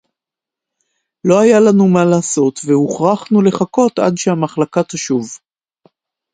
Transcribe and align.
לֹא 1.27 1.37
הָיָה 1.39 1.59
לָנוּ 1.65 1.87
מָה 1.95 2.03
לַעֲשׂוֹת 2.09 2.57
וְהֻוכְרַחְנוּ 2.65 3.41
לְחַכּוֹת 3.45 3.93
עַד 4.03 4.13
שֶׁהַמַּחְלָקָה 4.21 4.83
תָּשׁוּב. 4.83 5.27